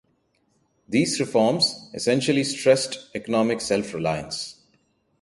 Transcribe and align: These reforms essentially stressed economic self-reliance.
These 0.89 1.19
reforms 1.19 1.91
essentially 1.93 2.43
stressed 2.43 3.11
economic 3.13 3.61
self-reliance. 3.61 4.59